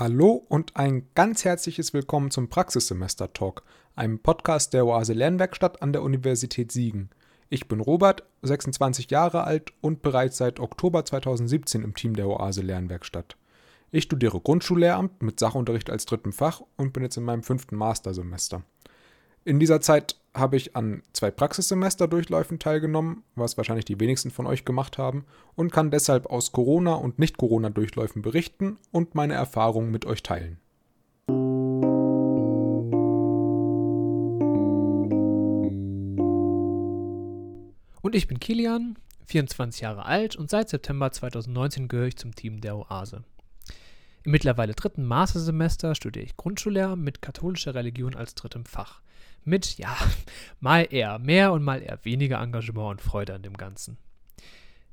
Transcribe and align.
Hallo 0.00 0.44
und 0.48 0.76
ein 0.76 1.08
ganz 1.16 1.44
herzliches 1.44 1.92
Willkommen 1.92 2.30
zum 2.30 2.48
Praxissemester 2.48 3.32
Talk, 3.32 3.64
einem 3.96 4.20
Podcast 4.20 4.72
der 4.72 4.86
Oase 4.86 5.12
Lernwerkstatt 5.12 5.82
an 5.82 5.92
der 5.92 6.04
Universität 6.04 6.70
Siegen. 6.70 7.10
Ich 7.48 7.66
bin 7.66 7.80
Robert, 7.80 8.22
26 8.42 9.10
Jahre 9.10 9.42
alt 9.42 9.72
und 9.80 10.00
bereits 10.00 10.36
seit 10.36 10.60
Oktober 10.60 11.04
2017 11.04 11.82
im 11.82 11.96
Team 11.96 12.14
der 12.14 12.28
Oase 12.28 12.62
Lernwerkstatt. 12.62 13.36
Ich 13.90 14.04
studiere 14.04 14.40
Grundschullehramt 14.40 15.20
mit 15.20 15.40
Sachunterricht 15.40 15.90
als 15.90 16.06
dritten 16.06 16.30
Fach 16.30 16.62
und 16.76 16.92
bin 16.92 17.02
jetzt 17.02 17.16
in 17.16 17.24
meinem 17.24 17.42
fünften 17.42 17.74
Mastersemester. 17.74 18.62
In 19.44 19.58
dieser 19.58 19.80
Zeit 19.80 20.16
habe 20.34 20.56
ich 20.56 20.76
an 20.76 21.02
zwei 21.12 21.30
Praxissemesterdurchläufen 21.30 22.58
teilgenommen, 22.58 23.24
was 23.34 23.56
wahrscheinlich 23.56 23.84
die 23.84 23.98
wenigsten 23.98 24.30
von 24.30 24.46
euch 24.46 24.64
gemacht 24.64 24.98
haben, 24.98 25.24
und 25.54 25.72
kann 25.72 25.90
deshalb 25.90 26.26
aus 26.26 26.52
Corona- 26.52 26.94
und 26.94 27.18
Nicht-Corona-Durchläufen 27.18 28.22
berichten 28.22 28.78
und 28.92 29.14
meine 29.14 29.34
Erfahrungen 29.34 29.90
mit 29.90 30.04
euch 30.04 30.22
teilen. 30.22 30.58
Und 38.00 38.14
ich 38.14 38.28
bin 38.28 38.40
Kilian, 38.40 38.96
24 39.26 39.82
Jahre 39.82 40.06
alt 40.06 40.36
und 40.36 40.48
seit 40.48 40.68
September 40.68 41.10
2019 41.10 41.88
gehöre 41.88 42.06
ich 42.06 42.16
zum 42.16 42.34
Team 42.34 42.60
der 42.60 42.76
Oase. 42.76 43.24
Im 44.24 44.32
mittlerweile 44.32 44.74
dritten 44.74 45.04
Mastersemester 45.04 45.94
studiere 45.94 46.24
ich 46.24 46.36
Grundschullehramt 46.36 47.02
mit 47.02 47.22
katholischer 47.22 47.74
Religion 47.74 48.14
als 48.14 48.34
drittem 48.34 48.64
Fach 48.64 49.00
mit, 49.48 49.78
ja, 49.78 49.96
mal 50.60 50.86
eher 50.90 51.18
mehr 51.18 51.52
und 51.52 51.64
mal 51.64 51.82
eher 51.82 51.98
weniger 52.04 52.40
Engagement 52.40 52.90
und 52.90 53.00
Freude 53.00 53.34
an 53.34 53.42
dem 53.42 53.56
Ganzen. 53.56 53.98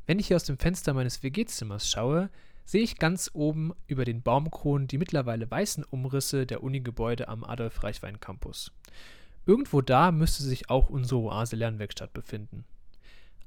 Wenn 0.08 0.20
ich 0.20 0.28
hier 0.28 0.36
aus 0.36 0.44
dem 0.44 0.58
Fenster 0.58 0.94
meines 0.94 1.23
WG-Zimmers 1.23 1.90
schaue, 1.90 2.30
sehe 2.64 2.81
ich 2.81 2.98
ganz 2.98 3.30
oben 3.34 3.73
über 3.88 4.06
den 4.06 4.22
Baumkronen 4.22 4.88
die 4.88 4.98
mittlerweile 4.98 5.50
weißen 5.50 5.84
Umrisse 5.84 6.46
der 6.46 6.64
Uni-Gebäude 6.64 7.28
am 7.28 7.44
Adolf-Reichwein-Campus. 7.44 8.72
Irgendwo 9.46 9.81
da 9.81 10.12
müsste 10.12 10.44
sich 10.44 10.70
auch 10.70 10.90
unsere 10.90 11.22
Oase 11.22 11.56
Lernwerkstatt 11.56 12.14
befinden. 12.14 12.66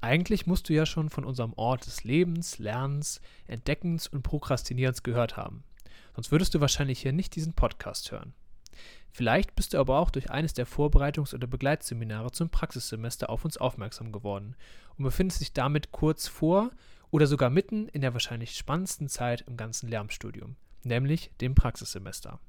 Eigentlich 0.01 0.47
musst 0.47 0.69
du 0.69 0.73
ja 0.73 0.85
schon 0.85 1.09
von 1.09 1.25
unserem 1.25 1.51
Ort 1.53 1.85
des 1.85 2.05
Lebens, 2.05 2.57
Lernens, 2.57 3.19
Entdeckens 3.47 4.07
und 4.07 4.23
Prokrastinierens 4.23 5.03
gehört 5.03 5.35
haben. 5.35 5.63
Sonst 6.19 6.33
würdest 6.33 6.53
du 6.53 6.59
wahrscheinlich 6.59 6.99
hier 6.99 7.13
nicht 7.13 7.33
diesen 7.37 7.53
Podcast 7.53 8.11
hören. 8.11 8.33
Vielleicht 9.09 9.55
bist 9.55 9.73
du 9.73 9.77
aber 9.77 9.99
auch 9.99 10.09
durch 10.09 10.29
eines 10.29 10.53
der 10.53 10.67
Vorbereitungs- 10.67 11.33
oder 11.33 11.47
Begleitseminare 11.47 12.33
zum 12.33 12.49
Praxissemester 12.49 13.29
auf 13.29 13.45
uns 13.45 13.55
aufmerksam 13.55 14.11
geworden 14.11 14.57
und 14.97 15.05
befindest 15.05 15.39
dich 15.39 15.53
damit 15.53 15.93
kurz 15.93 16.27
vor 16.27 16.71
oder 17.09 17.25
sogar 17.25 17.49
mitten 17.49 17.87
in 17.87 18.01
der 18.01 18.11
wahrscheinlich 18.11 18.57
spannendsten 18.57 19.07
Zeit 19.07 19.45
im 19.47 19.55
ganzen 19.55 19.87
Lernstudium, 19.87 20.57
nämlich 20.83 21.31
dem 21.39 21.55
Praxissemester. 21.55 22.41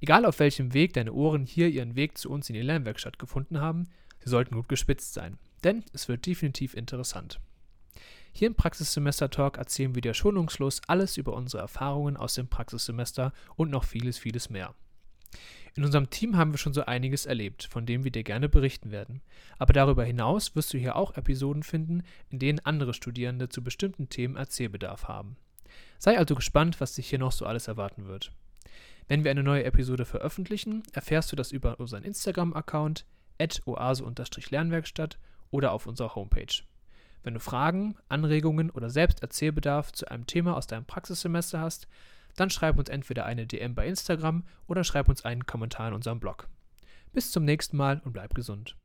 Egal 0.00 0.24
auf 0.24 0.38
welchem 0.38 0.72
Weg 0.72 0.92
deine 0.92 1.12
Ohren 1.12 1.44
hier 1.44 1.66
ihren 1.68 1.96
Weg 1.96 2.16
zu 2.16 2.30
uns 2.30 2.48
in 2.48 2.54
die 2.54 2.62
Lernwerkstatt 2.62 3.18
gefunden 3.18 3.60
haben, 3.60 3.88
sie 4.20 4.30
sollten 4.30 4.54
gut 4.54 4.68
gespitzt 4.68 5.12
sein, 5.12 5.38
denn 5.64 5.82
es 5.92 6.06
wird 6.06 6.24
definitiv 6.24 6.74
interessant. 6.74 7.40
Hier 8.38 8.48
im 8.48 8.54
Praxissemester 8.54 9.30
Talk 9.30 9.56
erzählen 9.56 9.94
wir 9.94 10.02
dir 10.02 10.12
schonungslos 10.12 10.82
alles 10.88 11.16
über 11.16 11.32
unsere 11.32 11.62
Erfahrungen 11.62 12.18
aus 12.18 12.34
dem 12.34 12.48
Praxissemester 12.48 13.32
und 13.54 13.70
noch 13.70 13.84
vieles, 13.84 14.18
vieles 14.18 14.50
mehr. 14.50 14.74
In 15.74 15.86
unserem 15.86 16.10
Team 16.10 16.36
haben 16.36 16.52
wir 16.52 16.58
schon 16.58 16.74
so 16.74 16.84
einiges 16.84 17.24
erlebt, 17.24 17.64
von 17.64 17.86
dem 17.86 18.04
wir 18.04 18.10
dir 18.10 18.24
gerne 18.24 18.50
berichten 18.50 18.90
werden. 18.90 19.22
Aber 19.58 19.72
darüber 19.72 20.04
hinaus 20.04 20.54
wirst 20.54 20.74
du 20.74 20.76
hier 20.76 20.96
auch 20.96 21.16
Episoden 21.16 21.62
finden, 21.62 22.02
in 22.28 22.38
denen 22.38 22.58
andere 22.58 22.92
Studierende 22.92 23.48
zu 23.48 23.64
bestimmten 23.64 24.10
Themen 24.10 24.36
Erzählbedarf 24.36 25.08
haben. 25.08 25.38
Sei 25.98 26.18
also 26.18 26.34
gespannt, 26.34 26.78
was 26.78 26.92
dich 26.92 27.08
hier 27.08 27.18
noch 27.18 27.32
so 27.32 27.46
alles 27.46 27.68
erwarten 27.68 28.06
wird. 28.06 28.32
Wenn 29.08 29.24
wir 29.24 29.30
eine 29.30 29.44
neue 29.44 29.64
Episode 29.64 30.04
veröffentlichen, 30.04 30.82
erfährst 30.92 31.32
du 31.32 31.36
das 31.36 31.52
über 31.52 31.80
unseren 31.80 32.02
Instagram-Account 32.02 33.06
oase-lernwerkstatt 33.64 35.18
oder 35.50 35.72
auf 35.72 35.86
unserer 35.86 36.14
Homepage. 36.14 36.62
Wenn 37.26 37.34
du 37.34 37.40
Fragen, 37.40 37.96
Anregungen 38.08 38.70
oder 38.70 38.88
selbst 38.88 39.20
Erzählbedarf 39.20 39.90
zu 39.90 40.08
einem 40.08 40.28
Thema 40.28 40.56
aus 40.56 40.68
deinem 40.68 40.84
Praxissemester 40.84 41.58
hast, 41.58 41.88
dann 42.36 42.50
schreib 42.50 42.78
uns 42.78 42.88
entweder 42.88 43.26
eine 43.26 43.48
DM 43.48 43.74
bei 43.74 43.84
Instagram 43.88 44.44
oder 44.68 44.84
schreib 44.84 45.08
uns 45.08 45.24
einen 45.24 45.44
Kommentar 45.44 45.88
in 45.88 45.94
unserem 45.94 46.20
Blog. 46.20 46.46
Bis 47.12 47.32
zum 47.32 47.44
nächsten 47.44 47.76
Mal 47.76 48.00
und 48.04 48.12
bleib 48.12 48.32
gesund. 48.36 48.76